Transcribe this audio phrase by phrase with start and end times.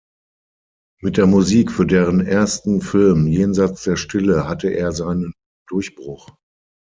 [1.03, 5.33] Mit der Musik für deren ersten Film "Jenseits der Stille" hatte er seinen
[5.67, 6.35] Durchbruch.